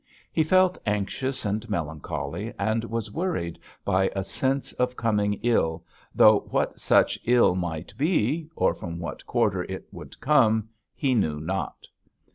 He 0.33 0.43
felt 0.43 0.79
anxious 0.83 1.45
and 1.45 1.69
melancholy, 1.69 2.55
and 2.57 2.85
was 2.85 3.11
worried 3.11 3.59
by 3.85 4.09
a 4.15 4.23
sense 4.23 4.73
of 4.73 4.95
coming 4.95 5.35
ill, 5.43 5.85
though 6.15 6.39
what 6.49 6.79
such 6.79 7.19
ill 7.23 7.53
might 7.53 7.95
be, 7.99 8.49
or 8.55 8.73
from 8.73 8.97
what 8.97 9.27
quarter 9.27 9.61
it 9.65 9.87
would 9.91 10.19
come, 10.19 10.69
he 10.95 11.13
knew 11.13 11.39
not. 11.39 11.87